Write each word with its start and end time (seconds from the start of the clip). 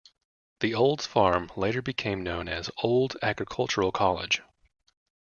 The 0.61 0.73
Olds 0.73 1.05
farm 1.05 1.51
later 1.55 1.79
became 1.83 2.23
known 2.23 2.47
as 2.49 2.71
Olds 2.81 3.15
Agricultural 3.21 3.91
College. 3.91 4.41